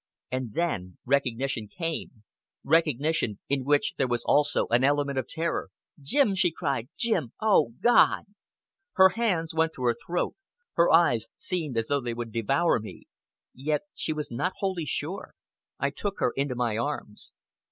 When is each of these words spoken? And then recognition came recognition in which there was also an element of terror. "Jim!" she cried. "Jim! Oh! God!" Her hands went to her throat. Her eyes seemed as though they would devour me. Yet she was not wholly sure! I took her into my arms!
And 0.31 0.53
then 0.55 0.97
recognition 1.05 1.67
came 1.67 2.23
recognition 2.63 3.37
in 3.49 3.63
which 3.63 3.93
there 3.99 4.07
was 4.07 4.23
also 4.25 4.65
an 4.71 4.83
element 4.83 5.19
of 5.19 5.27
terror. 5.27 5.69
"Jim!" 6.01 6.33
she 6.33 6.49
cried. 6.49 6.89
"Jim! 6.97 7.33
Oh! 7.39 7.73
God!" 7.83 8.23
Her 8.93 9.09
hands 9.09 9.53
went 9.53 9.73
to 9.73 9.83
her 9.83 9.93
throat. 10.07 10.33
Her 10.73 10.91
eyes 10.91 11.27
seemed 11.37 11.77
as 11.77 11.85
though 11.85 12.01
they 12.01 12.15
would 12.15 12.31
devour 12.31 12.79
me. 12.79 13.03
Yet 13.53 13.81
she 13.93 14.11
was 14.11 14.31
not 14.31 14.53
wholly 14.55 14.85
sure! 14.87 15.35
I 15.77 15.91
took 15.91 16.15
her 16.17 16.33
into 16.35 16.55
my 16.55 16.77
arms! 16.79 17.31